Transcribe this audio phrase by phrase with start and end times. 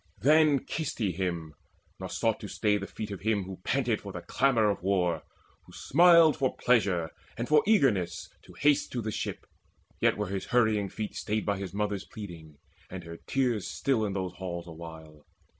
[0.17, 1.53] Then kissed he him,
[1.99, 5.21] nor sought to stay the feet Of him who panted for the clamour of war,
[5.67, 9.45] Who smiled for pleasure and for eagerness To haste to the ship.
[9.99, 12.55] Yet were his hurrying feet Stayed by his mother's pleading
[12.89, 15.23] and her tears Still in those halls awhile.